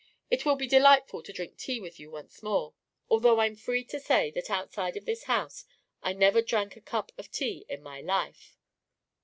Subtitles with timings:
[0.31, 2.73] It will be delightful to drink tea with you once more,
[3.07, 5.63] although I'm free to say that outside of this house
[6.01, 8.57] I never drank a cup of tea in my life."